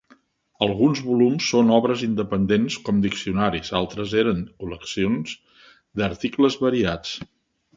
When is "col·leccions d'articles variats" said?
4.65-7.17